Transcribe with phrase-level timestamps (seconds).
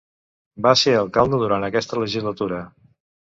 [0.65, 2.63] Va ser alcalde durant aquesta legislatura.